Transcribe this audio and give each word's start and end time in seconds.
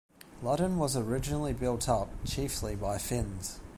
Ludden 0.43 0.77
was 0.77 0.97
originally 0.97 1.53
built 1.53 1.87
up 1.87 2.09
chiefly 2.25 2.75
by 2.75 2.97
Finns. 2.97 3.59